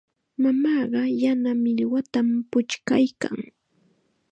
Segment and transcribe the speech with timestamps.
[0.41, 3.37] Mamaaqa yana millwatam puchkaykan.